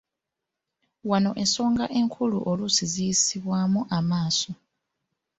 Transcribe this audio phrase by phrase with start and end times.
[1.09, 4.51] Wano ensonga enkulu oluusi ziyisibwamu amaaso.